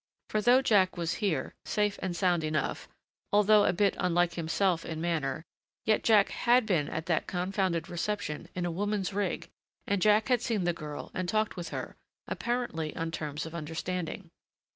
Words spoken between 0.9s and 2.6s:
was here, safe and sound